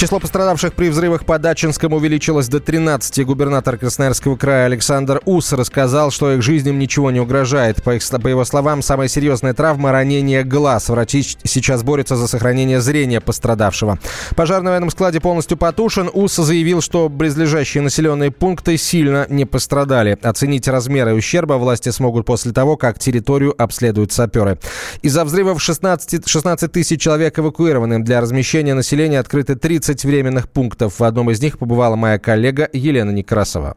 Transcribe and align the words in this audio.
Число 0.00 0.18
пострадавших 0.18 0.72
при 0.72 0.88
взрывах 0.88 1.26
по 1.26 1.38
Дачинскому 1.38 1.96
увеличилось 1.96 2.48
до 2.48 2.58
13. 2.58 3.22
Губернатор 3.26 3.76
Красноярского 3.76 4.34
края 4.34 4.64
Александр 4.64 5.20
Ус 5.26 5.52
рассказал, 5.52 6.10
что 6.10 6.32
их 6.32 6.40
жизням 6.40 6.78
ничего 6.78 7.10
не 7.10 7.20
угрожает. 7.20 7.82
По, 7.82 7.94
их, 7.96 8.02
по 8.08 8.26
его 8.26 8.46
словам, 8.46 8.80
самая 8.80 9.08
серьезная 9.08 9.52
травма– 9.52 9.92
ранение 9.92 10.42
глаз. 10.42 10.88
Врачи 10.88 11.22
сейчас 11.44 11.82
борются 11.82 12.16
за 12.16 12.28
сохранение 12.28 12.80
зрения 12.80 13.20
пострадавшего. 13.20 13.98
Пожар 14.36 14.62
на 14.62 14.70
военном 14.70 14.88
складе 14.88 15.20
полностью 15.20 15.58
потушен. 15.58 16.08
УС 16.10 16.36
заявил, 16.36 16.80
что 16.80 17.10
близлежащие 17.10 17.82
населенные 17.82 18.30
пункты 18.30 18.78
сильно 18.78 19.26
не 19.28 19.44
пострадали. 19.44 20.18
Оценить 20.22 20.66
размеры 20.66 21.12
ущерба 21.12 21.58
власти 21.58 21.90
смогут 21.90 22.24
после 22.24 22.52
того, 22.52 22.78
как 22.78 22.98
территорию 22.98 23.54
обследуют 23.62 24.12
саперы. 24.12 24.58
Из-за 25.02 25.26
взрывов 25.26 25.60
16, 25.60 26.26
16 26.26 26.72
тысяч 26.72 27.02
человек 27.02 27.38
эвакуированы. 27.38 27.98
Для 27.98 28.22
размещения 28.22 28.72
населения 28.72 29.18
открыты 29.18 29.56
30 29.56 29.89
30 29.90 30.04
временных 30.04 30.48
пунктов. 30.48 31.00
В 31.00 31.04
одном 31.04 31.32
из 31.32 31.42
них 31.42 31.58
побывала 31.58 31.96
моя 31.96 32.16
коллега 32.20 32.68
Елена 32.72 33.10
Некрасова 33.10 33.76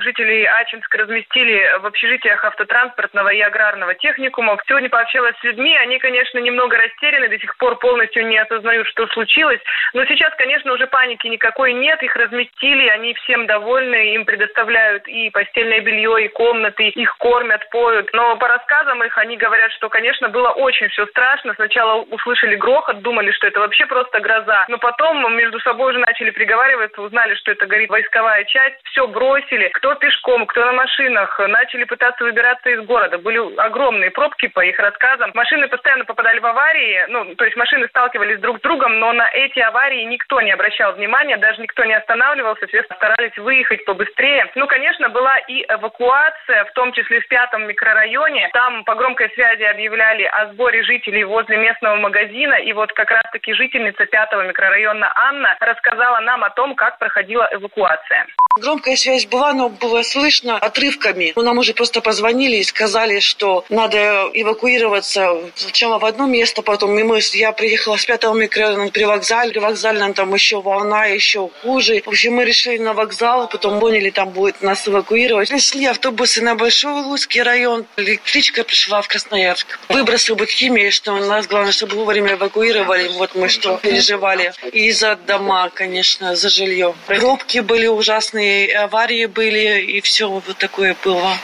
эвакуированных 0.00 0.02
жителей 0.02 0.44
Ачинска 0.46 0.98
разместили 0.98 1.78
в 1.80 1.86
общежитиях 1.86 2.44
автотранспортного 2.44 3.28
и 3.30 3.40
аграрного 3.40 3.94
техникумов. 3.94 4.60
Сегодня 4.66 4.88
пообщалась 4.88 5.36
с 5.40 5.44
людьми. 5.44 5.76
Они, 5.76 5.98
конечно, 5.98 6.38
немного 6.38 6.76
растеряны, 6.76 7.28
до 7.28 7.38
сих 7.38 7.56
пор 7.56 7.78
полностью 7.78 8.26
не 8.26 8.38
осознают, 8.38 8.86
что 8.88 9.06
случилось. 9.08 9.60
Но 9.94 10.04
сейчас, 10.06 10.34
конечно, 10.36 10.72
уже 10.72 10.86
паники 10.86 11.26
никакой 11.26 11.72
нет. 11.72 12.02
Их 12.02 12.16
разместили, 12.16 12.88
они 12.88 13.14
всем 13.14 13.46
довольны. 13.46 14.14
Им 14.14 14.24
предоставляют 14.24 15.06
и 15.08 15.30
постельное 15.30 15.80
белье, 15.80 16.24
и 16.24 16.28
комнаты. 16.28 16.88
Их 16.88 17.16
кормят, 17.18 17.68
поют. 17.70 18.10
Но 18.12 18.36
по 18.36 18.48
рассказам 18.48 19.02
их 19.04 19.16
они 19.18 19.36
говорят, 19.36 19.72
что, 19.72 19.88
конечно, 19.88 20.28
было 20.28 20.50
очень 20.50 20.88
все 20.88 21.06
страшно. 21.06 21.54
Сначала 21.54 22.02
услышали 22.02 22.56
грохот, 22.56 23.02
думали, 23.02 23.30
что 23.32 23.46
это 23.46 23.60
вообще 23.60 23.86
просто 23.86 24.20
гроза. 24.20 24.64
Но 24.68 24.78
потом 24.78 25.36
между 25.36 25.60
собой 25.60 25.90
уже 25.90 25.98
начали 25.98 26.30
приговариваться, 26.30 27.02
узнали, 27.02 27.34
что 27.34 27.52
это 27.52 27.66
горит 27.66 27.90
войсковая 27.90 28.44
часть. 28.44 28.76
Все 28.84 29.06
бросили. 29.06 29.68
Кто 29.68 29.89
пешком, 29.94 30.46
кто 30.46 30.64
на 30.64 30.72
машинах. 30.72 31.38
Начали 31.38 31.84
пытаться 31.84 32.24
выбираться 32.24 32.70
из 32.70 32.80
города. 32.84 33.18
Были 33.18 33.38
огромные 33.58 34.10
пробки 34.10 34.48
по 34.48 34.60
их 34.60 34.78
рассказам. 34.78 35.30
Машины 35.34 35.68
постоянно 35.68 36.04
попадали 36.04 36.38
в 36.38 36.46
аварии. 36.46 37.04
Ну, 37.08 37.34
то 37.34 37.44
есть 37.44 37.56
машины 37.56 37.88
сталкивались 37.88 38.40
друг 38.40 38.58
с 38.58 38.60
другом, 38.62 38.98
но 38.98 39.12
на 39.12 39.28
эти 39.28 39.58
аварии 39.60 40.04
никто 40.04 40.40
не 40.40 40.52
обращал 40.52 40.92
внимания, 40.94 41.36
даже 41.36 41.60
никто 41.60 41.84
не 41.84 41.94
останавливался. 41.94 42.66
Все 42.66 42.82
старались 42.84 43.36
выехать 43.38 43.84
побыстрее. 43.84 44.50
Ну, 44.54 44.66
конечно, 44.66 45.08
была 45.08 45.38
и 45.38 45.64
эвакуация, 45.68 46.64
в 46.64 46.72
том 46.72 46.92
числе 46.92 47.20
в 47.20 47.28
пятом 47.28 47.66
микрорайоне. 47.66 48.50
Там 48.52 48.84
по 48.84 48.94
громкой 48.94 49.30
связи 49.30 49.62
объявляли 49.62 50.24
о 50.24 50.46
сборе 50.52 50.82
жителей 50.82 51.24
возле 51.24 51.56
местного 51.56 51.96
магазина. 51.96 52.54
И 52.54 52.72
вот 52.72 52.92
как 52.92 53.10
раз-таки 53.10 53.54
жительница 53.54 54.06
пятого 54.06 54.42
микрорайона 54.42 55.12
Анна 55.14 55.56
рассказала 55.60 56.20
нам 56.20 56.44
о 56.44 56.50
том, 56.50 56.74
как 56.74 56.98
проходила 56.98 57.48
эвакуация. 57.52 58.26
Громкая 58.60 58.96
связь 58.96 59.26
была, 59.26 59.54
но 59.54 59.70
было 59.70 60.02
слышно 60.02 60.58
отрывками. 60.58 61.32
Но 61.34 61.42
нам 61.42 61.58
уже 61.58 61.72
просто 61.72 62.02
позвонили 62.02 62.56
и 62.56 62.64
сказали, 62.64 63.20
что 63.20 63.64
надо 63.70 64.30
эвакуироваться 64.34 65.38
сначала 65.54 65.98
в 65.98 66.04
одно 66.04 66.26
место, 66.26 66.60
потом 66.60 66.98
и 66.98 67.02
мы, 67.02 67.20
я 67.32 67.52
приехала 67.52 67.96
с 67.96 68.04
пятого 68.04 68.34
микрорайона 68.34 68.84
на 68.84 68.90
привокзаль, 68.90 69.50
привокзальном 69.50 70.12
там 70.12 70.34
еще 70.34 70.60
волна, 70.60 71.06
еще 71.06 71.48
хуже. 71.62 72.02
В 72.04 72.08
общем, 72.08 72.34
мы 72.34 72.44
решили 72.44 72.78
на 72.78 72.92
вокзал, 72.92 73.48
потом 73.48 73.80
поняли, 73.80 74.10
там 74.10 74.28
будет 74.28 74.60
нас 74.60 74.86
эвакуировать. 74.86 75.48
Пришли 75.48 75.86
автобусы 75.86 76.42
на 76.42 76.54
Большой 76.54 77.02
Луцкий 77.02 77.42
район, 77.42 77.86
электричка 77.96 78.62
пришла 78.64 79.00
в 79.00 79.08
Красноярск. 79.08 79.78
Выбросы 79.88 80.34
бы 80.34 80.46
химии, 80.46 80.90
что 80.90 81.14
у 81.14 81.24
нас 81.24 81.46
главное, 81.46 81.72
чтобы 81.72 81.96
вовремя 81.96 82.34
эвакуировали, 82.34 83.08
вот 83.08 83.34
мы 83.34 83.48
что 83.48 83.78
переживали. 83.78 84.52
И 84.72 84.90
за 84.90 85.16
дома, 85.16 85.70
конечно, 85.72 86.36
за 86.36 86.50
жилье. 86.50 86.94
Пробки 87.06 87.60
были 87.60 87.86
ужасные 87.86 88.49
аварии 88.66 89.26
были, 89.26 89.80
и 89.82 90.00
все 90.00 90.28
вот 90.28 90.44
такое 90.58 90.96
было. 91.04 91.36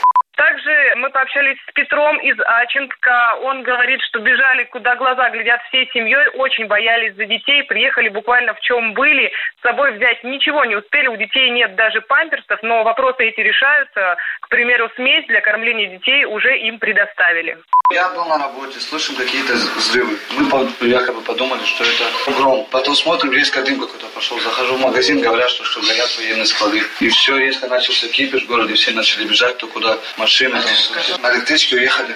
Мы 1.07 1.11
пообщались 1.11 1.55
с 1.69 1.71
Петром 1.71 2.17
из 2.19 2.35
Ачинска. 2.45 3.39
Он 3.43 3.63
говорит, 3.63 4.01
что 4.09 4.19
бежали, 4.19 4.65
куда 4.65 4.97
глаза 4.97 5.29
глядят 5.29 5.61
всей 5.69 5.89
семьей, 5.93 6.27
очень 6.33 6.67
боялись 6.67 7.15
за 7.15 7.23
детей, 7.23 7.63
приехали 7.63 8.09
буквально 8.09 8.53
в 8.53 8.59
чем 8.59 8.93
были. 8.93 9.31
С 9.59 9.61
собой 9.61 9.93
взять 9.93 10.21
ничего 10.25 10.65
не 10.65 10.75
успели, 10.75 11.07
у 11.07 11.15
детей 11.15 11.49
нет 11.51 11.75
даже 11.75 12.01
памперсов, 12.01 12.61
но 12.61 12.83
вопросы 12.83 13.23
эти 13.23 13.39
решаются. 13.39 14.17
К 14.41 14.49
примеру, 14.49 14.91
смесь 14.95 15.25
для 15.27 15.39
кормления 15.39 15.97
детей 15.97 16.25
уже 16.25 16.57
им 16.57 16.77
предоставили. 16.77 17.57
Я 17.93 18.09
был 18.09 18.25
на 18.25 18.37
работе, 18.37 18.77
слышим 18.81 19.15
какие-то 19.15 19.53
взрывы. 19.53 20.17
Мы 20.31 20.89
якобы 20.89 21.21
подумали, 21.21 21.63
что 21.63 21.85
это 21.85 22.33
гром. 22.37 22.67
Потом 22.69 22.95
смотрим, 22.95 23.31
резко 23.31 23.61
дым 23.61 23.79
какой-то 23.79 24.07
пошел. 24.07 24.37
Захожу 24.41 24.75
в 24.75 24.81
магазин, 24.81 25.21
говорят, 25.21 25.49
что, 25.49 25.63
что 25.63 25.79
горят 25.79 26.09
военные 26.17 26.45
склады. 26.47 26.83
И 26.99 27.07
все, 27.07 27.37
резко 27.37 27.67
начался 27.67 28.09
кипиш 28.09 28.43
в 28.43 28.47
городе, 28.47 28.73
все 28.73 28.91
начали 28.91 29.25
бежать, 29.25 29.57
то 29.59 29.67
куда 29.67 29.97
машины. 30.17 30.59
Там, 30.61 30.63
на 31.19 31.33
электричке 31.33 31.75
уехали. 31.75 32.15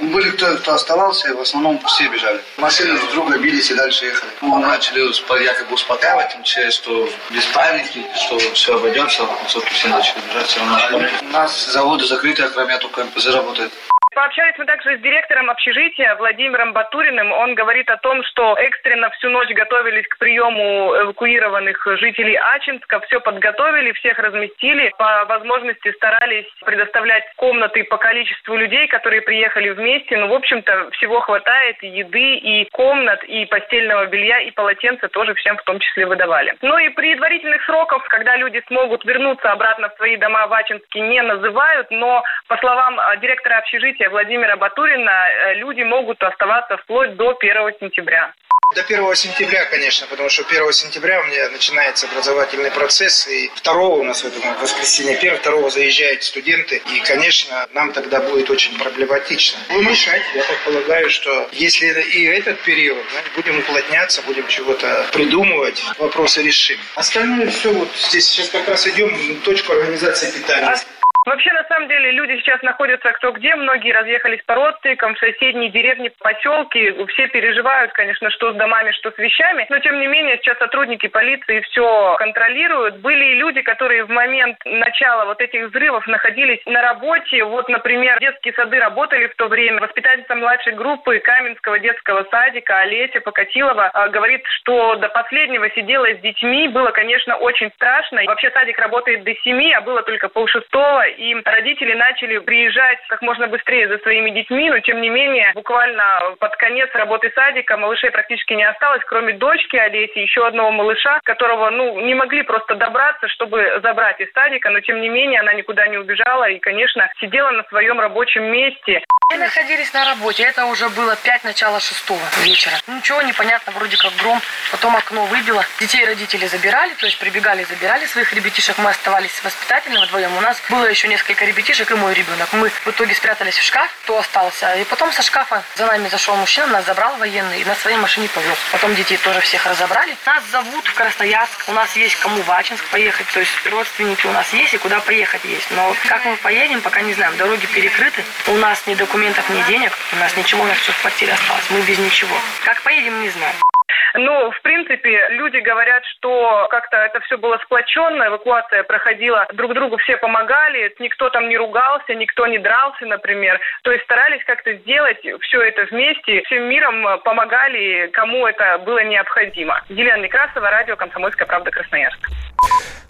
Были 0.00 0.30
кто, 0.30 0.56
кто 0.56 0.74
оставался, 0.74 1.34
в 1.34 1.40
основном 1.40 1.80
все 1.86 2.08
бежали. 2.08 2.40
Машины 2.56 2.96
друг 2.98 3.12
друга 3.12 3.38
бились 3.38 3.70
и 3.70 3.74
дальше 3.74 4.06
ехали. 4.06 4.30
Мы 4.40 4.60
начали 4.60 5.00
якобы 5.42 5.74
успокаивать 5.74 6.36
МЧС, 6.38 6.74
что 6.74 7.08
без 7.30 7.44
паники, 7.46 8.04
что 8.16 8.38
все 8.38 8.76
обойдется. 8.76 9.24
В 9.24 9.70
все 9.72 9.88
начали 9.88 10.20
бежать, 10.28 10.46
все 10.46 10.60
равно. 10.60 11.08
У 11.22 11.24
нас 11.26 11.66
заводы 11.72 12.06
закрыты, 12.06 12.48
кроме 12.48 12.78
только 12.78 13.04
МПЗ 13.04 13.26
работает. 13.26 13.72
Пообщались 14.14 14.58
мы 14.58 14.66
также 14.66 14.98
с 14.98 15.00
директором 15.00 15.48
общежития 15.48 16.14
Владимиром 16.16 16.74
Батуриным. 16.74 17.32
Он 17.32 17.54
говорит 17.54 17.88
о 17.88 17.96
том, 17.96 18.22
что 18.24 18.54
экстренно 18.58 19.08
всю 19.10 19.30
ночь 19.30 19.48
готовились 19.48 20.06
к 20.06 20.18
приему 20.18 20.94
эвакуированных 20.94 21.86
жителей 21.98 22.36
Ачинска. 22.36 23.00
Все 23.00 23.20
подготовили, 23.20 23.92
всех 23.92 24.18
разместили. 24.18 24.92
По 24.98 25.24
возможности 25.24 25.92
старались 25.92 26.46
предоставлять 26.64 27.24
комнаты 27.36 27.84
по 27.84 27.96
количеству 27.96 28.56
людей, 28.56 28.86
которые 28.88 29.22
приехали 29.22 29.70
вместе. 29.70 30.18
Ну, 30.18 30.28
в 30.28 30.34
общем-то, 30.34 30.90
всего 30.90 31.20
хватает 31.20 31.82
и 31.82 31.88
еды, 31.88 32.34
и 32.36 32.68
комнат, 32.70 33.24
и 33.24 33.46
постельного 33.46 34.06
белья, 34.06 34.40
и 34.40 34.50
полотенца 34.50 35.08
тоже 35.08 35.32
всем 35.34 35.56
в 35.56 35.62
том 35.62 35.78
числе 35.78 36.04
выдавали. 36.04 36.54
Ну 36.60 36.76
и 36.76 36.90
предварительных 36.90 37.64
сроков, 37.64 38.02
когда 38.08 38.36
люди 38.36 38.62
смогут 38.66 39.04
вернуться 39.06 39.50
обратно 39.52 39.88
в 39.88 39.96
свои 39.96 40.16
дома 40.16 40.46
в 40.48 40.52
Ачинске, 40.52 41.00
не 41.00 41.22
называют. 41.22 41.90
Но, 41.90 42.22
по 42.48 42.58
словам 42.58 43.00
а, 43.00 43.16
директора 43.16 43.56
общежития, 43.56 44.01
события 44.02 44.08
Владимира 44.08 44.56
Батурина 44.56 45.10
э, 45.10 45.54
люди 45.54 45.82
могут 45.82 46.22
оставаться 46.22 46.76
вплоть 46.78 47.16
до 47.16 47.36
1 47.38 47.54
сентября. 47.80 48.32
До 48.74 48.80
1 48.80 49.14
сентября, 49.14 49.66
конечно, 49.66 50.06
потому 50.06 50.30
что 50.30 50.44
1 50.48 50.72
сентября 50.72 51.20
у 51.20 51.24
меня 51.24 51.50
начинается 51.50 52.06
образовательный 52.06 52.70
процесс, 52.70 53.28
и 53.28 53.50
2 53.62 53.74
у 53.74 54.02
нас 54.02 54.24
в 54.24 54.26
этом 54.26 54.42
воскресенье, 54.60 55.16
1 55.18 55.40
2 55.42 55.70
заезжают 55.70 56.22
студенты, 56.22 56.82
и, 56.94 57.00
конечно, 57.00 57.68
нам 57.74 57.92
тогда 57.92 58.20
будет 58.20 58.48
очень 58.50 58.78
проблематично. 58.78 59.58
Будем 59.68 59.90
решать, 59.90 60.22
я 60.34 60.42
так 60.42 60.56
полагаю, 60.64 61.10
что 61.10 61.48
если 61.52 61.86
и 62.02 62.24
этот 62.24 62.60
период, 62.62 63.04
будем 63.36 63.58
уплотняться, 63.58 64.22
будем 64.22 64.46
чего-то 64.48 65.06
придумывать, 65.12 65.82
вопросы 65.98 66.42
решим. 66.42 66.78
Остальное 66.94 67.50
все, 67.50 67.70
вот 67.72 67.88
здесь 67.94 68.26
сейчас 68.26 68.48
как 68.48 68.66
раз 68.68 68.86
идем 68.86 69.40
точку 69.42 69.72
организации 69.74 70.30
питания. 70.30 70.78
Вообще, 71.24 71.52
на 71.52 71.64
самом 71.64 71.88
деле, 71.88 72.10
люди 72.10 72.36
сейчас 72.38 72.60
находятся 72.62 73.12
кто 73.12 73.30
где. 73.32 73.54
Многие 73.54 73.92
разъехались 73.92 74.42
по 74.44 74.54
родственникам 74.56 75.14
в 75.14 75.18
соседние 75.18 75.70
деревни, 75.70 76.10
поселки. 76.18 76.92
Все 77.08 77.28
переживают, 77.28 77.92
конечно, 77.92 78.28
что 78.30 78.52
с 78.52 78.56
домами, 78.56 78.90
что 78.92 79.12
с 79.12 79.18
вещами. 79.18 79.66
Но, 79.70 79.78
тем 79.78 80.00
не 80.00 80.08
менее, 80.08 80.38
сейчас 80.38 80.58
сотрудники 80.58 81.06
полиции 81.06 81.60
все 81.60 82.16
контролируют. 82.18 82.96
Были 82.98 83.24
и 83.26 83.34
люди, 83.34 83.62
которые 83.62 84.04
в 84.04 84.10
момент 84.10 84.58
начала 84.64 85.26
вот 85.26 85.40
этих 85.40 85.68
взрывов 85.68 86.06
находились 86.08 86.60
на 86.66 86.82
работе. 86.82 87.44
Вот, 87.44 87.68
например, 87.68 88.18
детские 88.18 88.54
сады 88.54 88.80
работали 88.80 89.28
в 89.28 89.36
то 89.36 89.46
время. 89.46 89.80
Воспитательница 89.80 90.34
младшей 90.34 90.72
группы 90.72 91.20
Каменского 91.20 91.78
детского 91.78 92.26
садика 92.30 92.80
Олеся 92.80 93.20
Покатилова 93.20 93.90
а, 93.92 94.08
говорит, 94.08 94.42
что 94.58 94.96
до 94.96 95.08
последнего 95.08 95.70
сидела 95.70 96.06
с 96.12 96.18
детьми. 96.18 96.66
Было, 96.66 96.90
конечно, 96.90 97.36
очень 97.36 97.70
страшно. 97.72 98.22
Вообще 98.24 98.50
садик 98.50 98.78
работает 98.78 99.22
до 99.22 99.34
семи, 99.36 99.72
а 99.72 99.80
было 99.80 100.02
только 100.02 100.28
полшестого 100.28 101.11
и 101.16 101.34
родители 101.44 101.94
начали 101.94 102.38
приезжать 102.38 102.98
как 103.08 103.22
можно 103.22 103.46
быстрее 103.48 103.88
за 103.88 103.98
своими 103.98 104.30
детьми, 104.30 104.70
но 104.70 104.78
тем 104.80 105.00
не 105.00 105.08
менее 105.08 105.52
буквально 105.54 106.34
под 106.38 106.56
конец 106.56 106.90
работы 106.94 107.30
садика 107.34 107.76
малышей 107.76 108.10
практически 108.10 108.54
не 108.54 108.64
осталось, 108.64 109.02
кроме 109.06 109.34
дочки 109.34 109.76
Олеси, 109.76 110.18
еще 110.18 110.46
одного 110.46 110.70
малыша, 110.70 111.20
которого 111.24 111.70
ну 111.70 112.00
не 112.00 112.14
могли 112.14 112.42
просто 112.42 112.74
добраться, 112.74 113.28
чтобы 113.28 113.80
забрать 113.82 114.20
из 114.20 114.32
садика, 114.32 114.70
но 114.70 114.80
тем 114.80 115.00
не 115.00 115.08
менее 115.08 115.40
она 115.40 115.52
никуда 115.54 115.86
не 115.86 115.98
убежала 115.98 116.48
и, 116.48 116.58
конечно, 116.58 117.08
сидела 117.20 117.50
на 117.50 117.64
своем 117.64 118.00
рабочем 118.00 118.44
месте. 118.44 119.02
Мы 119.32 119.38
находились 119.38 119.90
на 119.94 120.04
работе. 120.04 120.42
Это 120.42 120.66
уже 120.66 120.90
было 120.90 121.16
5 121.16 121.44
начала 121.44 121.80
6 121.80 122.10
вечера. 122.42 122.78
Ничего, 122.86 123.22
непонятно, 123.22 123.72
вроде 123.72 123.96
как 123.96 124.14
гром. 124.16 124.42
Потом 124.70 124.94
окно 124.94 125.24
выбило. 125.24 125.64
Детей 125.80 126.04
родители 126.04 126.46
забирали, 126.46 126.92
то 126.92 127.06
есть 127.06 127.18
прибегали, 127.18 127.64
забирали 127.64 128.04
своих 128.04 128.30
ребятишек. 128.34 128.76
Мы 128.76 128.90
оставались 128.90 129.42
воспитательно 129.42 130.04
вдвоем. 130.04 130.36
У 130.36 130.40
нас 130.42 130.60
было 130.68 130.84
еще 130.84 131.08
несколько 131.08 131.46
ребятишек 131.46 131.90
и 131.90 131.94
мой 131.94 132.12
ребенок. 132.12 132.52
Мы 132.52 132.68
в 132.68 132.88
итоге 132.88 133.14
спрятались 133.14 133.56
в 133.56 133.62
шкаф, 133.62 133.90
кто 134.02 134.18
остался. 134.18 134.74
И 134.74 134.84
потом 134.84 135.10
со 135.12 135.22
шкафа 135.22 135.62
за 135.76 135.86
нами 135.86 136.08
зашел 136.08 136.36
мужчина, 136.36 136.66
нас 136.66 136.84
забрал 136.84 137.16
военный 137.16 137.62
и 137.62 137.64
на 137.64 137.74
своей 137.74 137.96
машине 137.96 138.28
повез. 138.28 138.58
Потом 138.70 138.94
детей 138.94 139.16
тоже 139.16 139.40
всех 139.40 139.64
разобрали. 139.64 140.14
Нас 140.26 140.44
зовут 140.52 140.86
в 140.86 140.92
Красноярск. 140.92 141.68
У 141.68 141.72
нас 141.72 141.96
есть 141.96 142.16
кому 142.16 142.42
в 142.42 142.50
Ачинск 142.52 142.84
поехать. 142.90 143.26
То 143.32 143.40
есть 143.40 143.66
родственники 143.70 144.26
у 144.26 144.32
нас 144.32 144.52
есть 144.52 144.74
и 144.74 144.76
куда 144.76 145.00
поехать 145.00 145.42
есть. 145.46 145.70
Но 145.70 145.96
как 146.06 146.22
мы 146.26 146.36
поедем, 146.36 146.82
пока 146.82 147.00
не 147.00 147.14
знаем. 147.14 147.34
Дороги 147.38 147.64
перекрыты. 147.64 148.22
У 148.48 148.56
нас 148.56 148.86
ни 148.86 148.94
документов, 149.22 149.48
ни 149.50 149.62
денег. 149.70 149.92
У 150.12 150.16
нас 150.16 150.36
ничего, 150.36 150.62
у 150.62 150.66
нас 150.66 150.76
все 150.78 150.92
в 150.92 151.00
квартире 151.00 151.32
осталось. 151.32 151.64
Мы 151.70 151.80
без 151.82 151.98
ничего. 151.98 152.34
Как 152.64 152.82
поедем, 152.82 153.20
не 153.20 153.30
знаем. 153.30 153.71
Ну, 154.14 154.50
в 154.50 154.62
принципе, 154.62 155.26
люди 155.30 155.58
говорят, 155.58 156.04
что 156.16 156.66
как-то 156.70 156.96
это 156.98 157.20
все 157.20 157.38
было 157.38 157.58
сплоченно, 157.64 158.28
эвакуация 158.28 158.82
проходила, 158.82 159.46
друг 159.54 159.74
другу 159.74 159.96
все 159.98 160.16
помогали, 160.16 160.94
никто 160.98 161.30
там 161.30 161.48
не 161.48 161.56
ругался, 161.56 162.14
никто 162.14 162.46
не 162.46 162.58
дрался, 162.58 163.06
например. 163.06 163.58
То 163.82 163.92
есть 163.92 164.04
старались 164.04 164.44
как-то 164.44 164.74
сделать 164.74 165.20
все 165.40 165.62
это 165.62 165.84
вместе, 165.90 166.42
всем 166.44 166.64
миром 166.64 167.20
помогали, 167.24 168.08
кому 168.12 168.46
это 168.46 168.78
было 168.84 169.02
необходимо. 169.04 169.82
Елена 169.88 170.22
Некрасова, 170.22 170.70
радио 170.70 170.96
«Комсомольская 170.96 171.46
правда» 171.46 171.70
Красноярск. 171.70 172.28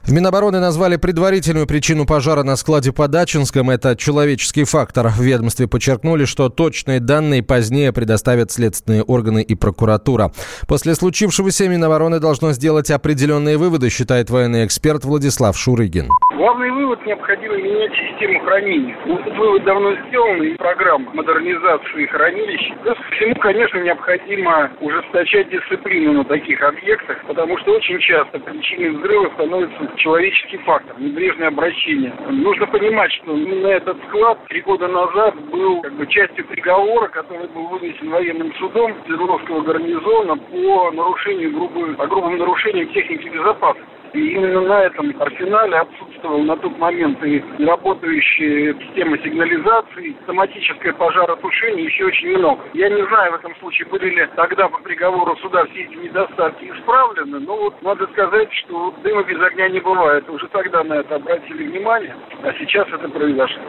В 0.04 0.10
Минобороны 0.10 0.58
назвали 0.58 0.96
предварительную 0.96 1.69
причину 1.69 2.06
пожара 2.06 2.43
на 2.43 2.56
складе 2.56 2.93
под 2.93 3.14
Ачинском. 3.14 3.70
Это 3.70 3.96
человеческий 3.96 4.64
фактор. 4.64 5.06
В 5.06 5.20
ведомстве 5.20 5.69
подчеркнули, 5.69 6.25
что 6.25 6.49
точные 6.49 6.99
данные 6.99 7.44
позднее 7.44 7.93
предоставят 7.93 8.50
следственные 8.50 9.04
органы 9.04 9.43
и 9.43 9.54
прокуратура. 9.54 10.32
После 10.66 10.92
случившегося 10.94 11.69
Минобороны 11.69 12.21
должно 12.21 12.53
сделать 12.53 12.91
определенные 12.91 13.56
выводы, 13.56 13.91
считает 13.91 14.31
военный 14.31 14.65
эксперт 14.67 15.05
Владислав 15.05 15.56
Шурыгин. 15.56 16.09
Главный 16.37 16.71
вывод– 16.71 16.99
необходимо 17.06 17.56
менять 17.56 17.93
систему 17.93 18.41
хранения. 18.41 18.97
Этот 19.06 19.37
вывод 19.37 19.65
давно 19.65 19.94
сделан, 20.09 20.43
и 20.43 20.55
программа 20.56 21.11
модернизации 21.15 22.06
хранилищ. 22.06 22.73
Плюс 22.83 22.97
ко 22.97 23.15
всему, 23.15 23.35
конечно, 23.37 23.79
необходимо 23.79 24.71
ужесточать 24.81 25.50
дисциплину 25.50 26.15
на 26.15 26.25
таких 26.25 26.61
объектах, 26.62 27.19
потому 27.27 27.56
что 27.59 27.73
очень 27.73 27.99
часто 28.00 28.38
причиной 28.41 28.91
взрыва 28.91 29.31
становится 29.35 29.97
человеческий 29.97 30.59
фактор, 30.59 30.99
небрежное 30.99 31.49
обращение. 31.49 32.12
Нужно 32.29 32.67
понимать, 32.67 33.12
что 33.12 33.37
именно 33.37 33.69
этот 33.69 33.97
склад 34.09 34.38
три 34.49 34.62
года 34.62 34.88
назад 34.88 35.35
был 35.50 35.81
как 35.83 35.95
бы 35.95 36.06
частью 36.06 36.47
приговора, 36.47 37.09
который 37.09 37.49
был 37.49 37.69
вынесен 37.69 38.11
военным 38.11 38.53
судом 38.55 38.93
Свердловского 39.06 39.62
гарнизона 39.62 40.37
по 40.37 40.81
нарушению 40.90 41.52
грубой, 41.52 41.94
по 41.94 42.06
грубым 42.06 42.38
нарушениям 42.38 42.88
техники 42.93 43.29
безопасности. 43.29 44.02
И 44.12 44.32
именно 44.32 44.61
на 44.61 44.82
этом 44.82 45.14
арсенале 45.20 45.79
отсутствовал 45.79 46.43
на 46.43 46.55
тот 46.58 46.76
момент 46.79 47.23
и 47.25 47.43
работающая 47.58 48.75
система 48.75 49.17
сигнализации, 49.19 50.14
автоматическое 50.20 50.93
пожаротушение, 50.93 51.87
еще 51.87 52.05
очень 52.05 52.37
много. 52.37 52.62
Я 52.75 52.90
не 52.90 53.06
знаю 53.06 53.32
в 53.32 53.37
этом 53.37 53.56
случае, 53.56 53.88
были 53.88 54.11
ли 54.11 54.29
тогда 54.37 54.69
по 54.69 54.79
приговору 54.82 55.34
суда 55.37 55.64
все 55.67 55.84
эти 55.84 55.94
недостатки 55.94 56.64
исправлены, 56.64 57.40
но 57.40 57.56
вот 57.56 57.81
надо 57.82 58.06
сказать, 58.08 58.52
что 58.52 58.94
дыма 59.02 59.23
без 59.23 59.40
огня 59.40 59.70
не 59.70 59.81
бывает. 59.81 60.28
Уже 60.28 60.46
тогда 60.49 60.85
на 60.85 60.94
это 60.94 61.14
обратили 61.14 61.69
внимание, 61.69 62.14
а 62.43 62.52
сейчас 62.58 62.88
это 62.88 63.08
произошло. 63.08 63.62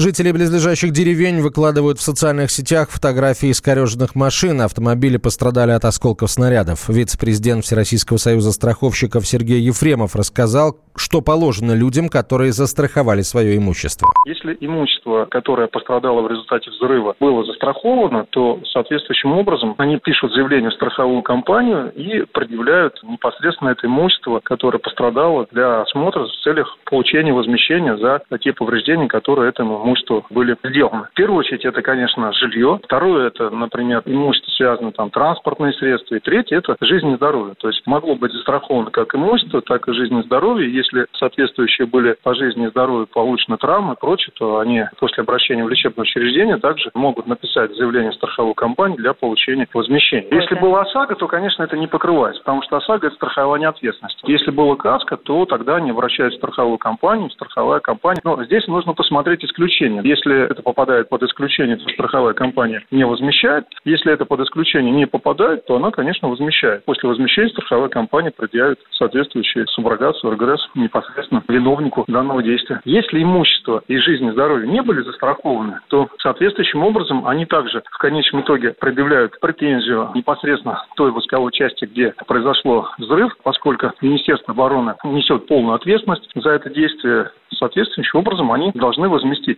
Жители 0.00 0.30
близлежащих 0.30 0.92
деревень 0.92 1.40
выкладывают 1.40 1.98
в 1.98 2.02
социальных 2.02 2.52
сетях 2.52 2.88
фотографии 2.88 3.50
искореженных 3.50 4.14
машин. 4.14 4.60
Автомобили 4.60 5.16
пострадали 5.16 5.72
от 5.72 5.84
осколков 5.84 6.30
снарядов. 6.30 6.88
Вице-президент 6.88 7.64
Всероссийского 7.64 8.18
союза 8.18 8.52
страховщиков 8.52 9.26
Сергей 9.26 9.60
Ефремов 9.60 10.14
рассказал, 10.14 10.76
что 10.94 11.20
положено 11.20 11.72
людям, 11.74 12.08
которые 12.08 12.52
застраховали 12.52 13.22
свое 13.22 13.56
имущество. 13.56 14.08
Если 14.24 14.56
имущество, 14.60 15.24
которое 15.24 15.66
пострадало 15.66 16.22
в 16.22 16.30
результате 16.30 16.70
взрыва, 16.70 17.16
было 17.18 17.44
застраховано, 17.44 18.24
то 18.30 18.60
соответствующим 18.72 19.32
образом 19.32 19.74
они 19.78 19.98
пишут 19.98 20.32
заявление 20.32 20.70
в 20.70 20.74
страховую 20.74 21.22
компанию 21.22 21.92
и 21.96 22.24
предъявляют 22.32 23.02
непосредственно 23.02 23.70
это 23.70 23.88
имущество, 23.88 24.40
которое 24.44 24.78
пострадало 24.78 25.48
для 25.50 25.82
осмотра 25.82 26.22
в 26.22 26.44
целях 26.44 26.78
получения 26.84 27.32
возмещения 27.32 27.96
за 27.96 28.20
те 28.38 28.52
повреждения, 28.52 29.08
которые 29.08 29.48
этому 29.48 29.87
имуществу 29.88 30.26
были 30.30 30.56
сделаны. 30.64 31.04
В 31.04 31.14
первую 31.14 31.38
очередь 31.38 31.64
это, 31.64 31.82
конечно, 31.82 32.32
жилье. 32.32 32.80
Второе 32.84 33.28
это, 33.28 33.50
например, 33.50 34.02
имущество 34.04 34.50
связано 34.52 34.92
там 34.92 35.10
транспортные 35.10 35.72
средства. 35.74 36.14
И 36.16 36.20
третье 36.20 36.58
это 36.58 36.76
жизнь 36.80 37.10
и 37.10 37.16
здоровье. 37.16 37.54
То 37.58 37.68
есть 37.68 37.86
могло 37.86 38.14
быть 38.14 38.32
застраховано 38.32 38.90
как 38.90 39.14
имущество, 39.14 39.62
так 39.62 39.88
и 39.88 39.92
жизнь 39.92 40.18
и 40.18 40.22
здоровье. 40.22 40.72
Если 40.72 41.06
соответствующие 41.18 41.86
были 41.86 42.16
по 42.22 42.34
жизни 42.34 42.66
и 42.66 42.70
здоровью 42.70 43.06
получены 43.06 43.56
травмы 43.56 43.94
и 43.94 44.00
прочее, 44.00 44.32
то 44.38 44.58
они 44.58 44.84
после 44.98 45.22
обращения 45.22 45.64
в 45.64 45.68
лечебное 45.68 46.02
учреждение 46.02 46.58
также 46.58 46.90
могут 46.94 47.26
написать 47.26 47.74
заявление 47.74 48.12
в 48.12 48.14
страховую 48.14 48.54
компанию 48.54 48.98
для 48.98 49.14
получения 49.14 49.66
возмещения. 49.72 50.28
Если 50.30 50.54
была 50.54 50.82
ОСАГО, 50.82 51.14
то, 51.16 51.26
конечно, 51.26 51.62
это 51.62 51.76
не 51.76 51.86
покрывается, 51.86 52.42
потому 52.42 52.62
что 52.62 52.76
ОСАГО– 52.76 53.06
это 53.08 53.16
страхование 53.16 53.68
ответственности. 53.68 54.22
Если 54.26 54.50
было 54.50 54.76
КАСКО, 54.76 55.16
то 55.16 55.44
тогда 55.44 55.76
они 55.76 55.90
обращаются 55.90 56.38
в 56.38 56.40
страховую 56.40 56.78
компанию, 56.78 57.30
страховая 57.30 57.80
компания. 57.80 58.20
Но 58.24 58.42
здесь 58.44 58.66
нужно 58.66 58.92
посмотреть 58.92 59.44
исключение. 59.68 60.02
Если 60.04 60.50
это 60.50 60.62
попадает 60.62 61.08
под 61.08 61.22
исключение, 61.22 61.76
то 61.76 61.88
страховая 61.90 62.34
компания 62.34 62.82
не 62.90 63.04
возмещает. 63.04 63.66
Если 63.84 64.12
это 64.12 64.24
под 64.24 64.40
исключение 64.40 64.92
не 64.92 65.06
попадает, 65.06 65.66
то 65.66 65.76
она, 65.76 65.90
конечно, 65.90 66.28
возмещает. 66.28 66.84
После 66.84 67.08
возмещения 67.08 67.50
страховая 67.50 67.88
компания 67.88 68.30
предъявит 68.30 68.78
соответствующую 68.92 69.66
суброгацию 69.68 70.32
РГРС 70.32 70.70
непосредственно 70.74 71.42
виновнику 71.48 72.04
данного 72.08 72.42
действия. 72.42 72.80
Если 72.84 73.22
имущество 73.22 73.82
и 73.86 73.98
жизнь 73.98 74.26
и 74.26 74.30
здоровье 74.32 74.68
не 74.68 74.82
были 74.82 75.02
застрахованы, 75.02 75.80
то 75.88 76.08
соответствующим 76.18 76.82
образом 76.82 77.26
они 77.26 77.46
также 77.46 77.82
в 77.90 77.98
конечном 77.98 78.42
итоге 78.42 78.74
предъявляют 78.78 79.38
претензию 79.40 80.10
непосредственно 80.14 80.84
той 80.96 81.10
войсковой 81.10 81.52
части, 81.52 81.84
где 81.84 82.14
произошло 82.26 82.90
взрыв, 82.98 83.36
поскольку 83.42 83.92
Министерство 84.00 84.54
обороны 84.54 84.94
несет 85.04 85.46
полную 85.46 85.74
ответственность 85.74 86.28
за 86.34 86.50
это 86.50 86.70
действие. 86.70 87.30
Соответствующим 87.58 88.20
образом 88.20 88.52
они 88.52 88.70
должны 88.74 89.08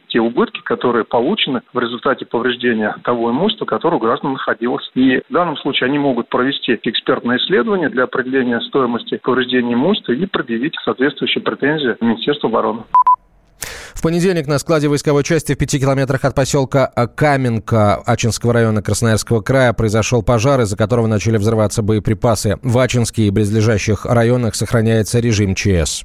возместить 0.01 0.09
те 0.09 0.21
убытки, 0.21 0.61
которые 0.65 1.05
получены 1.05 1.61
в 1.73 1.79
результате 1.79 2.27
повреждения 2.27 2.97
того 3.05 3.31
имущества, 3.31 3.65
которое 3.65 3.97
у 3.97 4.01
граждан 4.01 4.33
находилось. 4.33 4.89
И 4.95 5.23
в 5.29 5.33
данном 5.33 5.57
случае 5.59 5.89
они 5.89 5.99
могут 5.99 6.29
провести 6.29 6.79
экспертное 6.83 7.39
исследование 7.39 7.89
для 7.89 8.05
определения 8.05 8.61
стоимости 8.61 9.21
повреждения 9.23 9.75
имущества 9.75 10.13
и 10.13 10.27
предъявить 10.27 10.75
соответствующие 10.85 11.43
претензии 11.43 11.97
Министерству 12.01 12.49
обороны. 12.49 12.83
В 13.95 14.03
понедельник 14.03 14.47
на 14.47 14.59
складе 14.59 14.89
войсковой 14.89 15.23
части 15.25 15.55
в 15.55 15.59
пяти 15.59 15.79
километрах 15.79 16.25
от 16.25 16.35
поселка 16.35 16.87
Каменка 17.17 17.97
Ачинского 17.97 18.55
района 18.55 18.83
Красноярского 18.83 19.43
края 19.43 19.75
произошел 19.75 20.23
пожар, 20.23 20.61
из-за 20.63 20.77
которого 20.77 21.07
начали 21.07 21.37
взрываться 21.37 21.83
боеприпасы. 21.83 22.57
В 22.63 22.79
Ачинске 22.79 23.25
и 23.25 23.31
близлежащих 23.31 24.07
районах 24.07 24.55
сохраняется 24.55 25.21
режим 25.21 25.55
ЧС. 25.55 26.05